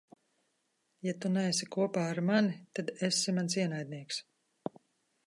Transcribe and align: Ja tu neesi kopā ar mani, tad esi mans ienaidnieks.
Ja 1.07 1.11
tu 1.25 1.29
neesi 1.33 1.67
kopā 1.75 2.05
ar 2.13 2.21
mani, 2.31 2.55
tad 2.79 2.89
esi 3.09 3.37
mans 3.39 3.59
ienaidnieks. 3.65 4.23